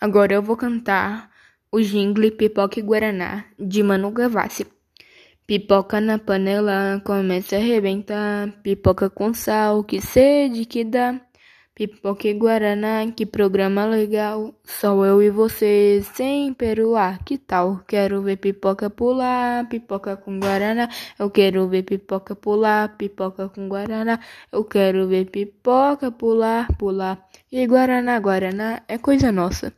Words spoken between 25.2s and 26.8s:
pipoca pular,